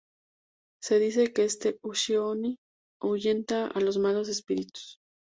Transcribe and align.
Se 0.81 0.97
dice 0.97 1.31
que 1.31 1.43
este 1.43 1.77
Ushi-oni 1.83 2.57
ahuyenta 3.03 3.67
a 3.67 3.79
los 3.81 3.99
malos 3.99 4.29
espíritus. 4.29 4.97